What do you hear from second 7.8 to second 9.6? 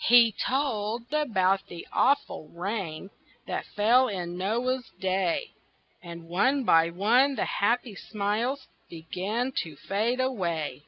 smiles Began